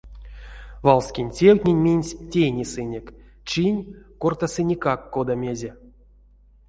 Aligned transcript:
Валскень 0.85 1.33
тевтнень 1.37 1.83
минсь 1.85 2.17
тейнесынек, 2.31 3.05
чинь— 3.49 3.87
кортасынеккак 4.21 5.01
кода-мезе. 5.13 5.71